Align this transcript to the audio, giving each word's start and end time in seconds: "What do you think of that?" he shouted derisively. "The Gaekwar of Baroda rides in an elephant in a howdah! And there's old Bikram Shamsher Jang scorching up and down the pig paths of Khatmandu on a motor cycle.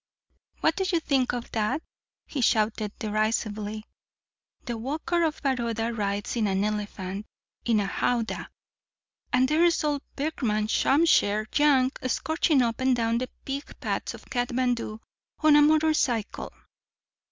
"What 0.61 0.77
do 0.77 0.83
you 0.89 0.99
think 0.99 1.31
of 1.31 1.51
that?" 1.51 1.83
he 2.25 2.41
shouted 2.41 2.91
derisively. 2.97 3.85
"The 4.65 4.73
Gaekwar 4.75 5.27
of 5.27 5.43
Baroda 5.43 5.93
rides 5.93 6.35
in 6.35 6.47
an 6.47 6.63
elephant 6.63 7.27
in 7.65 7.79
a 7.79 7.85
howdah! 7.85 8.49
And 9.31 9.47
there's 9.47 9.83
old 9.83 10.01
Bikram 10.15 10.65
Shamsher 10.69 11.45
Jang 11.51 11.91
scorching 12.07 12.63
up 12.63 12.79
and 12.81 12.95
down 12.95 13.19
the 13.19 13.29
pig 13.45 13.79
paths 13.79 14.15
of 14.15 14.25
Khatmandu 14.25 15.01
on 15.43 15.55
a 15.55 15.61
motor 15.61 15.93
cycle. 15.93 16.51